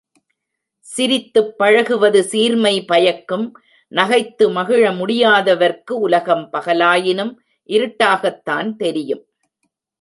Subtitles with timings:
[0.85, 3.45] சிரித்துப் பழகுவது சீர்மை பயக்கும்
[3.91, 7.33] நகைத்து மகிழ முடியாதவர்க்கு உலகம் பகலாயினும்
[7.69, 9.23] இருட்டாகத்தான் தெரியும்.